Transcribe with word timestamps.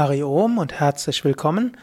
Hari 0.00 0.22
Om 0.22 0.56
und 0.56 0.80
herzlich 0.80 1.26
willkommen 1.26 1.76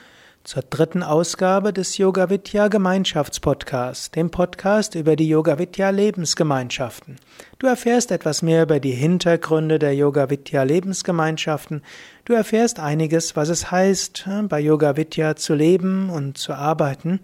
zur 0.43 0.63
dritten 0.63 1.03
Ausgabe 1.03 1.71
des 1.71 1.99
Yoga 1.99 2.31
Vidya 2.31 2.67
Gemeinschaftspodcasts, 2.67 4.09
dem 4.09 4.31
Podcast 4.31 4.95
über 4.95 5.15
die 5.15 5.29
Yoga 5.29 5.59
Vidya 5.59 5.91
Lebensgemeinschaften. 5.91 7.17
Du 7.59 7.67
erfährst 7.67 8.09
etwas 8.09 8.41
mehr 8.41 8.63
über 8.63 8.79
die 8.79 8.93
Hintergründe 8.93 9.77
der 9.77 9.93
Yoga 9.93 10.31
Vidya 10.31 10.63
Lebensgemeinschaften. 10.63 11.83
Du 12.25 12.33
erfährst 12.33 12.79
einiges, 12.79 13.35
was 13.35 13.49
es 13.49 13.69
heißt, 13.69 14.27
bei 14.49 14.61
Yoga 14.61 14.97
Vidya 14.97 15.35
zu 15.35 15.53
leben 15.53 16.09
und 16.09 16.39
zu 16.39 16.53
arbeiten. 16.53 17.19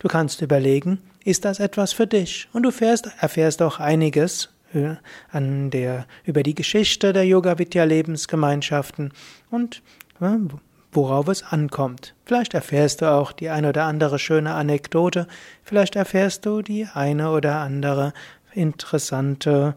Du 0.00 0.08
kannst 0.08 0.42
überlegen, 0.42 0.98
ist 1.24 1.46
das 1.46 1.60
etwas 1.60 1.94
für 1.94 2.06
dich? 2.06 2.50
Und 2.52 2.64
du 2.64 2.68
erfährst, 2.68 3.08
erfährst 3.20 3.62
auch 3.62 3.80
einiges 3.80 4.50
an 5.30 5.70
der, 5.70 6.06
über 6.24 6.42
die 6.42 6.54
Geschichte 6.54 7.14
der 7.14 7.24
Yoga 7.24 7.58
Vidya 7.58 7.84
Lebensgemeinschaften 7.84 9.12
und 9.50 9.80
worauf 10.92 11.28
es 11.28 11.42
ankommt. 11.42 12.14
Vielleicht 12.24 12.54
erfährst 12.54 13.02
du 13.02 13.12
auch 13.12 13.32
die 13.32 13.50
eine 13.50 13.68
oder 13.68 13.84
andere 13.84 14.18
schöne 14.18 14.54
Anekdote, 14.54 15.26
vielleicht 15.62 15.96
erfährst 15.96 16.46
du 16.46 16.62
die 16.62 16.86
eine 16.92 17.30
oder 17.30 17.56
andere 17.56 18.12
interessante 18.52 19.74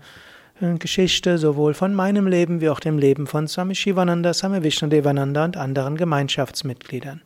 äh, 0.61 0.77
Geschichte 0.77 1.37
sowohl 1.37 1.73
von 1.73 1.93
meinem 1.93 2.27
Leben 2.27 2.61
wie 2.61 2.69
auch 2.69 2.79
dem 2.79 2.97
Leben 2.97 3.27
von 3.27 3.47
Swami 3.47 3.75
Shivananda, 3.75 4.33
Swami 4.33 4.63
Vishnudevananda 4.63 5.45
und 5.45 5.57
anderen 5.57 5.97
Gemeinschaftsmitgliedern. 5.97 7.21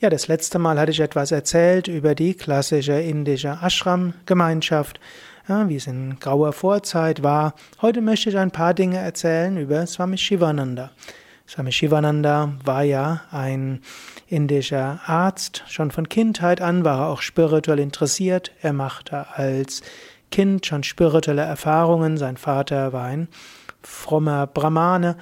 Ja, 0.00 0.08
das 0.08 0.28
letzte 0.28 0.58
Mal 0.58 0.78
hatte 0.78 0.92
ich 0.92 1.00
etwas 1.00 1.30
erzählt 1.30 1.86
über 1.86 2.14
die 2.14 2.34
klassische 2.34 2.98
indische 2.98 3.58
Ashram-Gemeinschaft, 3.60 4.98
ja, 5.46 5.68
wie 5.68 5.76
es 5.76 5.86
in 5.86 6.18
grauer 6.20 6.52
Vorzeit 6.52 7.22
war. 7.22 7.54
Heute 7.82 8.00
möchte 8.00 8.30
ich 8.30 8.38
ein 8.38 8.50
paar 8.50 8.72
Dinge 8.72 8.98
erzählen 8.98 9.58
über 9.58 9.86
Swami 9.86 10.16
Shivananda. 10.16 10.90
Swami 11.50 11.72
Shivananda 11.72 12.52
war 12.64 12.84
ja 12.84 13.22
ein 13.32 13.80
indischer 14.28 15.00
Arzt. 15.06 15.64
Schon 15.66 15.90
von 15.90 16.08
Kindheit 16.08 16.60
an 16.60 16.84
war 16.84 17.00
er 17.00 17.08
auch 17.08 17.22
spirituell 17.22 17.80
interessiert. 17.80 18.52
Er 18.62 18.72
machte 18.72 19.26
als 19.34 19.82
Kind 20.30 20.64
schon 20.64 20.84
spirituelle 20.84 21.42
Erfahrungen. 21.42 22.18
Sein 22.18 22.36
Vater 22.36 22.92
war 22.92 23.06
ein 23.06 23.26
frommer 23.82 24.46
Brahmane, 24.46 25.16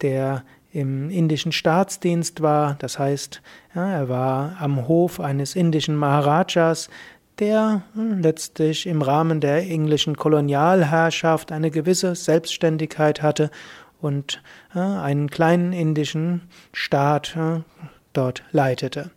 der 0.00 0.44
im 0.72 1.10
indischen 1.10 1.52
Staatsdienst 1.52 2.40
war. 2.40 2.76
Das 2.78 2.98
heißt, 2.98 3.42
ja, 3.74 3.86
er 3.86 4.08
war 4.08 4.56
am 4.60 4.88
Hof 4.88 5.20
eines 5.20 5.54
indischen 5.54 5.96
Maharajas, 5.96 6.88
der 7.38 7.82
hm, 7.94 8.22
letztlich 8.22 8.86
im 8.86 9.02
Rahmen 9.02 9.40
der 9.40 9.58
englischen 9.68 10.16
Kolonialherrschaft 10.16 11.52
eine 11.52 11.70
gewisse 11.70 12.14
Selbstständigkeit 12.14 13.20
hatte 13.20 13.50
und 14.04 14.42
äh, 14.74 14.78
einen 14.78 15.30
kleinen 15.30 15.72
indischen 15.72 16.42
Staat 16.72 17.36
äh, 17.36 17.60
dort 18.12 18.42
leitete. 18.52 19.10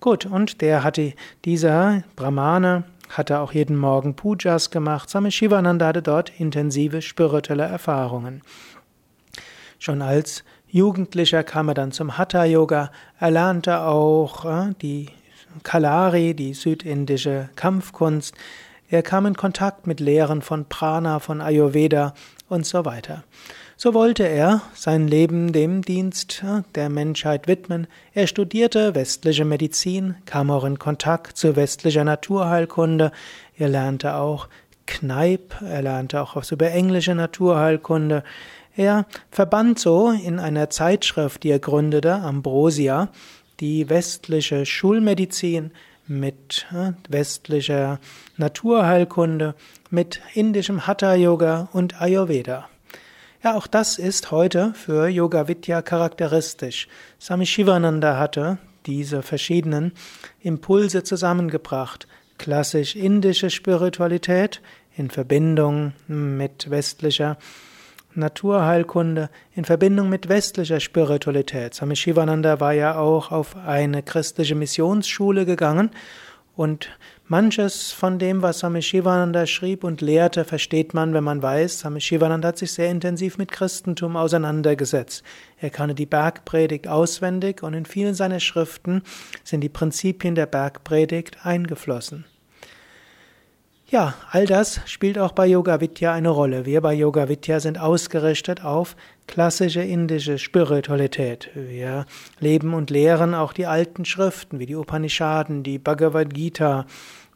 Gut, 0.00 0.26
und 0.26 0.60
der 0.60 0.84
hatte, 0.84 1.14
dieser 1.44 2.02
Brahmane 2.16 2.84
hatte 3.08 3.40
auch 3.40 3.52
jeden 3.52 3.76
Morgen 3.76 4.14
Pujas 4.14 4.70
gemacht. 4.70 5.08
Swami 5.08 5.30
Shivananda 5.30 5.86
hatte 5.86 6.02
dort 6.02 6.38
intensive 6.40 7.02
spirituelle 7.02 7.64
Erfahrungen. 7.64 8.42
Schon 9.78 10.02
als 10.02 10.44
Jugendlicher 10.68 11.44
kam 11.44 11.68
er 11.68 11.74
dann 11.74 11.92
zum 11.92 12.16
Hatha 12.16 12.44
Yoga. 12.44 12.90
Er 13.20 13.30
lernte 13.30 13.80
auch 13.82 14.44
äh, 14.44 14.74
die 14.80 15.08
Kalari, 15.62 16.34
die 16.34 16.54
südindische 16.54 17.50
Kampfkunst. 17.56 18.34
Er 18.88 19.02
kam 19.02 19.26
in 19.26 19.34
Kontakt 19.34 19.86
mit 19.86 20.00
Lehren 20.00 20.42
von 20.42 20.66
Prana, 20.66 21.18
von 21.18 21.40
Ayurveda 21.40 22.14
und 22.48 22.66
so 22.66 22.84
weiter. 22.84 23.24
So 23.82 23.94
wollte 23.94 24.22
er 24.22 24.60
sein 24.76 25.08
Leben 25.08 25.52
dem 25.52 25.82
Dienst 25.82 26.44
der 26.76 26.88
Menschheit 26.88 27.48
widmen. 27.48 27.88
Er 28.14 28.28
studierte 28.28 28.94
westliche 28.94 29.44
Medizin, 29.44 30.14
kam 30.24 30.52
auch 30.52 30.62
in 30.62 30.78
Kontakt 30.78 31.36
zu 31.36 31.56
westlicher 31.56 32.04
Naturheilkunde. 32.04 33.10
Er 33.58 33.68
lernte 33.68 34.14
auch 34.14 34.46
Kneipp, 34.86 35.56
er 35.62 35.82
lernte 35.82 36.22
auch 36.22 36.36
was 36.36 36.52
über 36.52 36.70
englische 36.70 37.16
Naturheilkunde. 37.16 38.22
Er 38.76 39.04
verband 39.32 39.80
so 39.80 40.12
in 40.12 40.38
einer 40.38 40.70
Zeitschrift, 40.70 41.42
die 41.42 41.50
er 41.50 41.58
gründete, 41.58 42.14
Ambrosia, 42.14 43.08
die 43.58 43.90
westliche 43.90 44.64
Schulmedizin 44.64 45.72
mit 46.06 46.66
westlicher 47.08 47.98
Naturheilkunde, 48.36 49.56
mit 49.90 50.20
indischem 50.34 50.86
Hatha 50.86 51.16
Yoga 51.16 51.68
und 51.72 52.00
Ayurveda. 52.00 52.68
Ja, 53.44 53.56
auch 53.56 53.66
das 53.66 53.98
ist 53.98 54.30
heute 54.30 54.72
für 54.72 55.08
Yoga 55.08 55.48
Vidya 55.48 55.82
charakteristisch. 55.82 56.86
Swami 57.20 57.44
Shivananda 57.44 58.16
hatte 58.16 58.58
diese 58.86 59.22
verschiedenen 59.22 59.94
Impulse 60.38 61.02
zusammengebracht. 61.02 62.06
Klassisch 62.38 62.94
indische 62.94 63.50
Spiritualität 63.50 64.60
in 64.96 65.10
Verbindung 65.10 65.92
mit 66.06 66.70
westlicher 66.70 67.36
Naturheilkunde, 68.14 69.28
in 69.56 69.64
Verbindung 69.64 70.08
mit 70.08 70.28
westlicher 70.28 70.78
Spiritualität. 70.78 71.74
Swami 71.74 71.96
Shivananda 71.96 72.60
war 72.60 72.74
ja 72.74 72.96
auch 72.96 73.32
auf 73.32 73.56
eine 73.56 74.04
christliche 74.04 74.54
Missionsschule 74.54 75.46
gegangen 75.46 75.90
und 76.54 76.90
manches 77.26 77.92
von 77.92 78.18
dem, 78.18 78.42
was 78.42 78.58
Swami 78.58 78.82
Shivananda 78.82 79.46
schrieb 79.46 79.84
und 79.84 80.00
lehrte, 80.00 80.44
versteht 80.44 80.92
man, 80.92 81.14
wenn 81.14 81.24
man 81.24 81.42
weiß, 81.42 81.80
Swami 81.80 82.00
Shivananda 82.00 82.48
hat 82.48 82.58
sich 82.58 82.72
sehr 82.72 82.90
intensiv 82.90 83.38
mit 83.38 83.50
Christentum 83.50 84.16
auseinandergesetzt. 84.16 85.22
Er 85.58 85.70
kannte 85.70 85.94
die 85.94 86.06
Bergpredigt 86.06 86.88
auswendig 86.88 87.62
und 87.62 87.74
in 87.74 87.86
vielen 87.86 88.14
seiner 88.14 88.40
Schriften 88.40 89.02
sind 89.44 89.62
die 89.62 89.68
Prinzipien 89.68 90.34
der 90.34 90.46
Bergpredigt 90.46 91.44
eingeflossen. 91.44 92.26
Ja, 93.92 94.14
all 94.30 94.46
das 94.46 94.80
spielt 94.86 95.18
auch 95.18 95.32
bei 95.32 95.46
Yoga 95.46 95.82
Vidya 95.82 96.14
eine 96.14 96.30
Rolle. 96.30 96.64
Wir 96.64 96.80
bei 96.80 96.94
Yoga 96.94 97.28
Vidya 97.28 97.60
sind 97.60 97.78
ausgerichtet 97.78 98.64
auf 98.64 98.96
klassische 99.26 99.82
indische 99.82 100.38
Spiritualität. 100.38 101.50
Wir 101.54 102.06
leben 102.40 102.72
und 102.72 102.88
lehren 102.88 103.34
auch 103.34 103.52
die 103.52 103.66
alten 103.66 104.06
Schriften 104.06 104.58
wie 104.60 104.64
die 104.64 104.76
Upanishaden, 104.76 105.62
die 105.62 105.78
Bhagavad 105.78 106.32
Gita, 106.32 106.86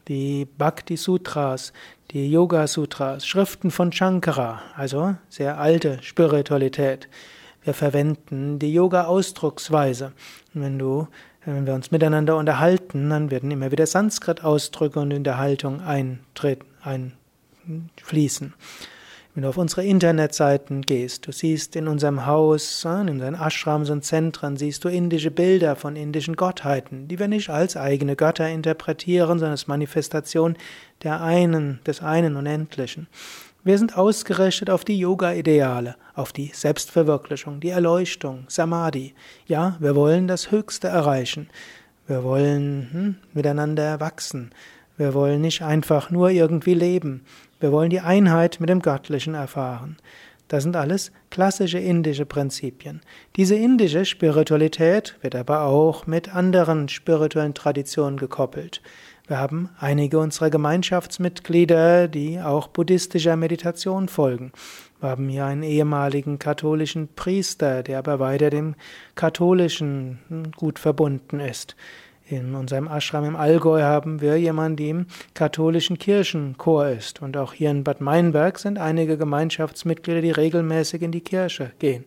die 0.07 0.45
Bhakti 0.45 0.97
Sutras, 0.97 1.73
die 2.09 2.31
Yoga 2.31 2.65
Sutras, 2.65 3.27
Schriften 3.27 3.69
von 3.69 3.91
Shankara, 3.91 4.63
also 4.75 5.13
sehr 5.29 5.59
alte 5.59 5.99
Spiritualität. 6.01 7.07
Wir 7.61 7.75
verwenden 7.75 8.57
die 8.57 8.73
Yoga-Ausdrucksweise. 8.73 10.11
Wenn 10.55 10.79
du 10.79 11.07
wenn 11.53 11.65
wir 11.65 11.73
uns 11.73 11.91
miteinander 11.91 12.35
unterhalten, 12.35 13.09
dann 13.09 13.31
werden 13.31 13.51
immer 13.51 13.71
wieder 13.71 13.85
Sanskrit-Ausdrücke 13.85 14.99
und 14.99 15.11
in 15.11 15.23
der 15.23 15.37
Haltung 15.37 15.81
eintreten, 15.81 16.65
einfließen. 16.81 18.53
Wenn 19.33 19.43
du 19.43 19.49
auf 19.49 19.57
unsere 19.57 19.85
Internetseiten 19.85 20.81
gehst, 20.81 21.27
du 21.27 21.31
siehst 21.31 21.75
in 21.75 21.87
unserem 21.87 22.25
Haus, 22.25 22.83
in 22.83 23.07
unseren 23.09 23.35
Ashrams 23.35 23.89
und 23.91 24.03
Zentren, 24.03 24.57
siehst 24.57 24.83
du 24.83 24.89
indische 24.89 25.29
Bilder 25.29 25.75
von 25.75 25.95
indischen 25.95 26.35
Gottheiten, 26.35 27.07
die 27.07 27.19
wir 27.19 27.27
nicht 27.27 27.49
als 27.49 27.77
eigene 27.77 28.15
Götter 28.15 28.49
interpretieren, 28.49 29.37
sondern 29.37 29.51
als 29.51 29.67
Manifestation 29.67 30.57
der 31.03 31.21
einen, 31.21 31.79
des 31.85 32.01
einen 32.01 32.35
Unendlichen. 32.35 33.07
Wir 33.63 33.77
sind 33.77 33.97
ausgerichtet 33.97 34.69
auf 34.69 34.85
die 34.85 34.97
Yoga-Ideale, 34.97 35.95
auf 36.15 36.31
die 36.31 36.51
Selbstverwirklichung, 36.53 37.59
die 37.59 37.69
Erleuchtung, 37.69 38.45
Samadhi. 38.47 39.13
Ja, 39.45 39.75
wir 39.79 39.95
wollen 39.95 40.27
das 40.27 40.51
Höchste 40.51 40.87
erreichen. 40.87 41.49
Wir 42.07 42.23
wollen 42.23 42.89
hm, 42.91 43.15
miteinander 43.33 43.99
wachsen. 43.99 44.51
Wir 44.95 45.13
wollen 45.13 45.41
nicht 45.41 45.61
einfach 45.61 46.09
nur 46.09 46.29
irgendwie 46.29 46.73
leben. 46.73 47.25
Wir 47.59 47.71
wollen 47.71 47.89
die 47.89 47.99
Einheit 47.99 48.59
mit 48.59 48.69
dem 48.69 48.81
Göttlichen 48.81 49.33
erfahren. 49.33 49.97
Das 50.47 50.63
sind 50.63 50.77
alles 50.77 51.11
klassische 51.29 51.79
indische 51.79 52.25
Prinzipien. 52.25 53.01
Diese 53.35 53.55
indische 53.55 54.05
Spiritualität 54.05 55.17
wird 55.21 55.35
aber 55.35 55.63
auch 55.63 56.07
mit 56.07 56.33
anderen 56.33 56.87
spirituellen 56.87 57.53
Traditionen 57.53 58.17
gekoppelt. 58.17 58.81
Wir 59.27 59.39
haben 59.39 59.69
einige 59.77 60.19
unserer 60.19 60.49
Gemeinschaftsmitglieder, 60.49 62.07
die 62.07 62.39
auch 62.39 62.69
buddhistischer 62.69 63.35
Meditation 63.35 64.07
folgen. 64.07 64.53
Wir 65.01 65.09
haben 65.09 65.27
hier 65.27 65.45
einen 65.45 65.63
ehemaligen 65.63 66.39
katholischen 66.39 67.09
Priester, 67.13 67.83
der 67.83 67.99
aber 67.99 68.19
weiter 68.19 68.49
dem 68.49 68.75
katholischen 69.15 70.53
gut 70.55 70.79
verbunden 70.79 71.41
ist. 71.41 71.75
In 72.29 72.55
unserem 72.55 72.87
Ashram 72.87 73.25
im 73.25 73.35
Allgäu 73.35 73.81
haben 73.81 74.21
wir 74.21 74.37
jemanden, 74.37 74.77
der 74.77 74.87
im 74.87 75.05
katholischen 75.33 75.97
Kirchenchor 75.97 76.87
ist. 76.87 77.21
Und 77.21 77.35
auch 77.35 77.51
hier 77.51 77.71
in 77.71 77.83
Bad 77.83 77.99
Meinberg 77.99 78.59
sind 78.59 78.77
einige 78.77 79.17
Gemeinschaftsmitglieder, 79.17 80.21
die 80.21 80.31
regelmäßig 80.31 81.01
in 81.01 81.11
die 81.11 81.21
Kirche 81.21 81.71
gehen. 81.79 82.05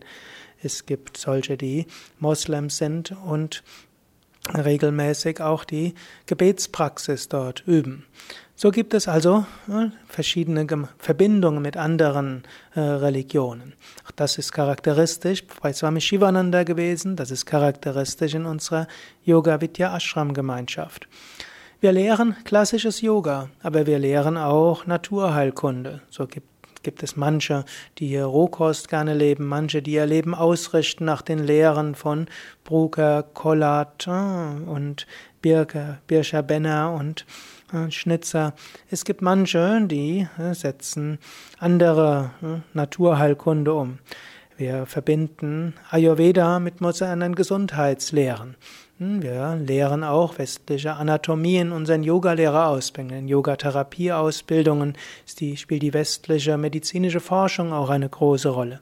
Es 0.63 0.87
gibt 0.87 1.17
solche, 1.17 1.55
die 1.55 1.85
Moslems 2.19 2.77
sind 2.77 3.15
und 3.25 3.63
regelmäßig 4.47 5.41
auch 5.41 5.63
die 5.63 5.93
Gebetspraxis 6.25 7.29
dort 7.29 7.63
üben. 7.65 8.05
So 8.55 8.69
gibt 8.69 8.93
es 8.93 9.07
also 9.07 9.45
äh, 9.69 9.87
verschiedene 10.07 10.67
Verbindungen 10.99 11.63
mit 11.63 11.77
anderen 11.77 12.43
äh, 12.75 12.79
Religionen. 12.79 13.73
Das 14.15 14.37
ist 14.37 14.51
charakteristisch 14.51 15.43
bei 15.61 15.73
Swami 15.73 15.99
Shivananda 15.99 16.63
gewesen, 16.63 17.15
das 17.15 17.31
ist 17.31 17.45
charakteristisch 17.45 18.35
in 18.35 18.45
unserer 18.45 18.87
Yoga 19.23 19.61
Vidya 19.61 19.95
Ashram 19.95 20.33
Gemeinschaft. 20.33 21.07
Wir 21.79 21.91
lehren 21.91 22.35
klassisches 22.43 23.01
Yoga, 23.01 23.49
aber 23.63 23.87
wir 23.87 23.97
lehren 23.97 24.37
auch 24.37 24.85
Naturheilkunde. 24.85 26.01
So 26.11 26.27
gibt 26.27 26.50
gibt 26.83 27.03
es 27.03 27.15
manche, 27.15 27.65
die 27.97 28.07
hier 28.07 28.25
Rohkost 28.25 28.87
gerne 28.87 29.13
leben, 29.13 29.47
manche, 29.47 29.81
die 29.81 29.93
ihr 29.93 30.05
Leben 30.05 30.33
ausrichten 30.33 31.05
nach 31.05 31.21
den 31.21 31.39
Lehren 31.39 31.95
von 31.95 32.27
Brucker, 32.63 33.23
Kollat 33.23 34.07
äh, 34.07 34.11
und 34.11 35.07
Birke, 35.41 35.99
Birscher 36.07 36.43
Benner 36.43 36.93
und 36.93 37.25
äh, 37.73 37.89
Schnitzer. 37.91 38.53
Es 38.89 39.05
gibt 39.05 39.21
manche, 39.21 39.81
die 39.87 40.27
äh, 40.37 40.53
setzen 40.53 41.19
andere 41.59 42.31
Naturheilkunde 42.73 43.73
um. 43.73 43.99
Wir 44.61 44.85
verbinden 44.85 45.73
Ayurveda 45.89 46.59
mit 46.59 46.81
modernen 46.81 47.33
Gesundheitslehren. 47.33 48.55
Hm, 48.99 49.23
wir 49.23 49.55
lehren 49.55 50.03
auch 50.03 50.37
westliche 50.37 50.93
Anatomie 50.93 51.57
in 51.57 51.71
unseren 51.71 52.03
Yogalehrerausbildungen. 52.03 53.23
In 53.23 53.27
Yogatherapieausbildungen 53.27 54.93
spielt 55.55 55.81
die 55.81 55.95
westliche 55.95 56.59
medizinische 56.59 57.21
Forschung 57.21 57.73
auch 57.73 57.89
eine 57.89 58.07
große 58.07 58.49
Rolle. 58.49 58.81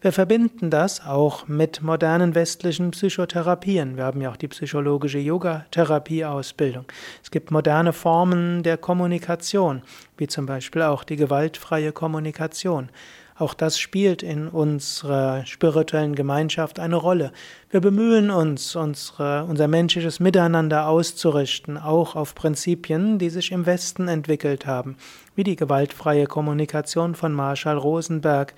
Wir 0.00 0.12
verbinden 0.12 0.70
das 0.70 1.04
auch 1.04 1.48
mit 1.48 1.82
modernen 1.82 2.36
westlichen 2.36 2.92
Psychotherapien. 2.92 3.96
Wir 3.96 4.04
haben 4.04 4.20
ja 4.20 4.30
auch 4.30 4.36
die 4.36 4.46
psychologische 4.46 5.18
Yogatherapieausbildung. 5.18 6.84
Es 7.24 7.32
gibt 7.32 7.50
moderne 7.50 7.92
Formen 7.92 8.62
der 8.62 8.76
Kommunikation, 8.76 9.82
wie 10.18 10.28
zum 10.28 10.46
Beispiel 10.46 10.82
auch 10.82 11.02
die 11.02 11.16
gewaltfreie 11.16 11.90
Kommunikation. 11.90 12.90
Auch 13.38 13.52
das 13.52 13.78
spielt 13.78 14.22
in 14.22 14.48
unserer 14.48 15.44
spirituellen 15.44 16.14
Gemeinschaft 16.14 16.80
eine 16.80 16.96
Rolle. 16.96 17.32
Wir 17.68 17.80
bemühen 17.80 18.30
uns, 18.30 18.74
unsere, 18.76 19.44
unser 19.44 19.68
menschliches 19.68 20.20
Miteinander 20.20 20.88
auszurichten, 20.88 21.76
auch 21.76 22.16
auf 22.16 22.34
Prinzipien, 22.34 23.18
die 23.18 23.28
sich 23.28 23.52
im 23.52 23.66
Westen 23.66 24.08
entwickelt 24.08 24.64
haben, 24.64 24.96
wie 25.34 25.44
die 25.44 25.56
gewaltfreie 25.56 26.26
Kommunikation 26.26 27.14
von 27.14 27.34
Marshall 27.34 27.76
Rosenberg, 27.76 28.54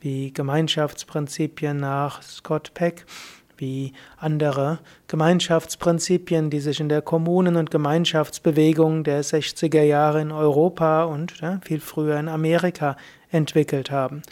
wie 0.00 0.32
Gemeinschaftsprinzipien 0.32 1.76
nach 1.76 2.20
Scott 2.22 2.72
Peck, 2.74 3.06
wie 3.58 3.92
andere 4.18 4.80
Gemeinschaftsprinzipien, 5.06 6.50
die 6.50 6.60
sich 6.60 6.80
in 6.80 6.88
der 6.88 7.00
Kommunen- 7.00 7.56
und 7.56 7.70
Gemeinschaftsbewegung 7.70 9.04
der 9.04 9.22
60er 9.22 9.82
Jahre 9.82 10.20
in 10.20 10.32
Europa 10.32 11.04
und 11.04 11.40
ja, 11.40 11.60
viel 11.64 11.80
früher 11.80 12.18
in 12.18 12.28
Amerika 12.28 12.96
entwickelt 13.36 13.90
haben. 13.90 14.22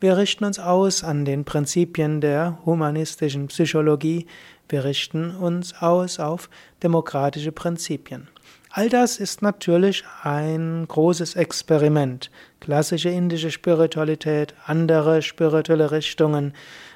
Wir 0.00 0.16
richten 0.16 0.44
uns 0.44 0.58
aus 0.58 1.02
an 1.02 1.24
den 1.24 1.44
Prinzipien 1.44 2.20
der 2.20 2.58
humanistischen 2.64 3.48
Psychologie. 3.48 4.26
Wir 4.68 4.84
richten 4.84 5.34
uns 5.34 5.74
aus 5.80 6.20
auf 6.20 6.50
demokratische 6.82 7.52
Prinzipien. 7.52 8.28
All 8.70 8.88
das 8.88 9.18
ist 9.18 9.42
natürlich 9.42 10.04
ein 10.22 10.84
großes 10.86 11.34
Experiment. 11.34 12.30
Klassische 12.60 13.08
indische 13.08 13.50
Spiritualität, 13.50 14.54
andere 14.66 15.22
spirituelle 15.22 15.90
Richtungen, 15.90 16.52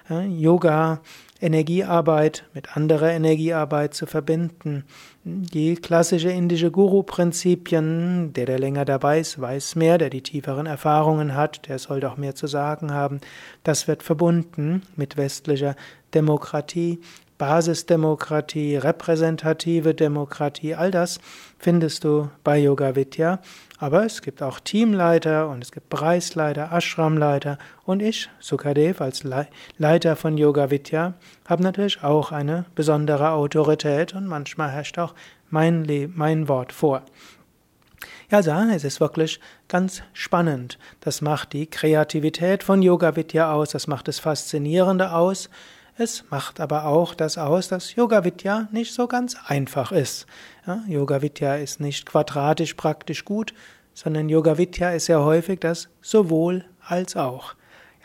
Yoga, 0.09 1.01
Energiearbeit 1.43 2.45
mit 2.55 2.77
anderer 2.77 3.11
Energiearbeit 3.11 3.95
zu 3.95 4.07
verbinden. 4.07 4.85
Die 5.25 5.75
klassische 5.75 6.31
indische 6.31 6.71
Guru-Prinzipien, 6.71 8.33
der, 8.33 8.47
der 8.47 8.59
länger 8.59 8.85
dabei 8.85 9.21
ist, 9.21 9.41
weiß 9.41 9.75
mehr, 9.75 9.99
der 9.99 10.09
die 10.09 10.23
tieferen 10.23 10.67
Erfahrungen 10.67 11.35
hat, 11.35 11.69
der 11.69 11.79
sollte 11.79 12.11
auch 12.11 12.17
mehr 12.17 12.35
zu 12.35 12.47
sagen 12.47 12.93
haben. 12.93 13.21
Das 13.65 13.89
wird 13.89 14.03
verbunden 14.03 14.83
mit 14.97 15.17
westlicher 15.17 15.75
Demokratie, 16.15 17.01
Basisdemokratie, 17.43 18.77
repräsentative 18.77 19.95
Demokratie, 19.97 20.77
all 20.77 20.93
das 20.93 21.19
findest 21.59 22.05
du 22.05 22.31
bei 22.45 22.57
Yoga 22.57 22.95
Vidya. 22.95 23.41
Aber 23.79 24.07
es 24.07 24.23
gibt 24.23 24.45
auch 24.45 24.61
Teamleiter 24.61 25.49
und 25.49 25.61
es 25.61 25.73
gibt 25.73 25.89
Preisleiter, 25.89 26.71
Ashramleiter 26.71 27.59
und 27.85 28.01
ich, 28.01 28.31
Sukadev, 28.39 29.01
als 29.01 29.25
Leiter 29.77 30.15
von 30.15 30.39
Yoga 30.39 30.71
Vidya, 30.71 31.15
habe 31.45 31.65
natürlich 31.65 32.05
auch 32.05 32.31
eine 32.31 32.65
besondere 32.77 33.31
Autorität 33.31 34.15
und 34.15 34.29
manchmal 34.29 34.71
herrscht 34.71 35.01
auch 35.01 35.13
mein, 35.51 35.85
Le 35.85 36.07
mein 36.15 36.47
Wort 36.47 36.73
vor. 36.73 37.03
Ja, 38.31 38.39
also, 38.39 38.53
es 38.53 38.85
ist 38.85 39.01
wirklich 39.01 39.41
ganz 39.67 40.05
spannend. 40.13 40.79
Das 41.01 41.21
macht 41.21 41.55
die 41.55 41.67
Kreativität 41.67 42.63
von 42.63 42.83
Yoga 42.83 43.17
Vidya 43.17 43.53
aus, 43.53 43.71
das 43.71 43.89
macht 43.89 44.07
das 44.07 44.21
Faszinierende 44.21 45.13
aus. 45.13 45.51
Es 45.99 46.25
macht 46.31 46.59
aber 46.59 46.87
auch 46.87 47.15
das 47.15 47.37
aus, 47.37 47.69
dass 47.69 47.95
Yoga 47.95 48.25
Vidya 48.25 48.67
nicht 48.73 48.95
so 48.95 49.07
ganz 49.07 49.37
einfach 49.47 49.93
ist. 49.93 50.27
Ja, 50.67 50.83
Yoga 50.89 51.21
Vidya 51.21 51.57
ist 51.57 51.81
nicht 51.81 52.07
quadratisch 52.07 52.75
praktisch 52.75 53.27
gut, 53.27 53.53
sondern 53.93 54.31
Yoga 54.31 54.57
Vidya 54.57 54.93
ist 54.93 55.07
sehr 55.07 55.23
häufig 55.23 55.61
das 55.61 55.91
sowohl 56.01 56.65
als 56.81 57.15
auch. 57.15 57.55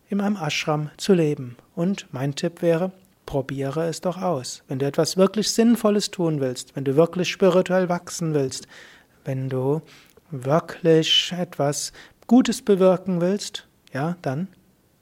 in 0.10 0.22
einem 0.22 0.36
Ashram 0.36 0.90
zu 0.98 1.14
leben. 1.14 1.56
Und 1.76 2.08
mein 2.12 2.36
Tipp 2.36 2.62
wäre, 2.62 2.92
probiere 3.26 3.88
es 3.88 4.02
doch 4.02 4.22
aus. 4.22 4.64
Wenn 4.68 4.80
du 4.80 4.86
etwas 4.86 5.16
wirklich 5.16 5.52
Sinnvolles 5.52 6.12
tun 6.12 6.42
willst, 6.42 6.76
wenn 6.76 6.84
du 6.84 6.96
wirklich 6.96 7.30
spirituell 7.30 7.88
wachsen 7.88 8.34
willst, 8.34 8.68
wenn 9.24 9.50
du 9.50 9.82
wirklich 10.32 11.34
etwas 11.38 11.94
Gutes 12.28 12.62
bewirken 12.62 13.22
willst, 13.22 13.68
ja, 13.94 14.18
dann 14.22 14.48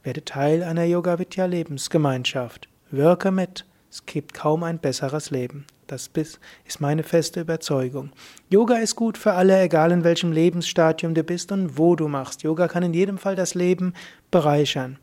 werde 0.03 0.25
Teil 0.25 0.63
einer 0.63 0.83
Yoga 0.83 1.19
Vidya 1.19 1.45
Lebensgemeinschaft. 1.45 2.67
Wirke 2.91 3.31
mit. 3.31 3.65
Es 3.91 4.05
gibt 4.05 4.33
kaum 4.33 4.63
ein 4.63 4.79
besseres 4.79 5.31
Leben. 5.31 5.65
Das 5.89 6.11
ist 6.13 6.81
meine 6.81 7.01
feste 7.01 7.41
Überzeugung. 7.41 8.11
Yoga 8.47 8.75
ist 8.75 8.95
gut 8.95 9.17
für 9.17 9.33
alle, 9.33 9.59
egal 9.59 9.91
in 9.91 10.03
welchem 10.03 10.31
Lebensstadium 10.31 11.15
du 11.15 11.23
bist 11.23 11.51
und 11.51 11.79
wo 11.79 11.95
du 11.95 12.07
machst. 12.07 12.43
Yoga 12.43 12.67
kann 12.67 12.83
in 12.83 12.93
jedem 12.93 13.17
Fall 13.17 13.35
das 13.35 13.55
Leben 13.55 13.95
bereichern. 14.29 14.99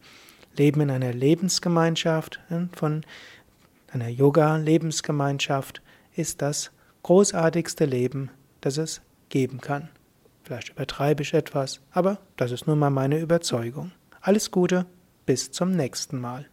Leben 0.56 0.80
in 0.82 0.90
einer 0.92 1.12
Lebensgemeinschaft, 1.12 2.38
von 2.72 3.04
einer 3.92 4.08
Yoga-Lebensgemeinschaft 4.08 5.82
ist 6.14 6.40
das 6.40 6.70
großartigste 7.02 7.84
Leben, 7.84 8.30
das 8.60 8.78
es 8.78 9.02
geben 9.28 9.60
kann. 9.60 9.88
Vielleicht 10.44 10.68
übertreibe 10.68 11.22
ich 11.22 11.34
etwas, 11.34 11.80
aber 11.90 12.18
das 12.36 12.52
ist 12.52 12.68
nun 12.68 12.78
mal 12.78 12.90
meine 12.90 13.18
Überzeugung. 13.18 13.90
Alles 14.20 14.52
Gute, 14.52 14.86
bis 15.26 15.50
zum 15.50 15.72
nächsten 15.72 16.20
Mal. 16.20 16.46